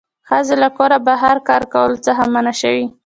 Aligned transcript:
ښځې 0.29 0.55
له 0.63 0.69
کوره 0.77 0.97
بهر 1.07 1.37
کار 1.49 1.63
کولو 1.73 1.97
څخه 2.05 2.23
منع 2.33 2.53
شوې 2.61 2.85